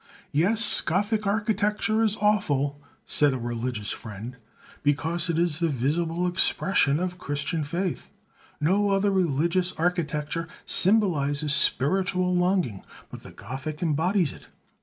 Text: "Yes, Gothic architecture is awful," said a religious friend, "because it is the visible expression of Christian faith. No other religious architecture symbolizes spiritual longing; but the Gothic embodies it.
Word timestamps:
"Yes, 0.31 0.81
Gothic 0.83 1.27
architecture 1.27 2.01
is 2.01 2.15
awful," 2.19 2.81
said 3.05 3.35
a 3.35 3.37
religious 3.37 3.91
friend, 3.91 4.35
"because 4.81 5.29
it 5.29 5.37
is 5.37 5.59
the 5.59 5.69
visible 5.69 6.25
expression 6.25 6.99
of 6.99 7.19
Christian 7.19 7.63
faith. 7.63 8.11
No 8.59 8.89
other 8.89 9.11
religious 9.11 9.73
architecture 9.73 10.47
symbolizes 10.65 11.53
spiritual 11.53 12.33
longing; 12.35 12.83
but 13.11 13.21
the 13.21 13.29
Gothic 13.29 13.83
embodies 13.83 14.33
it. 14.33 14.47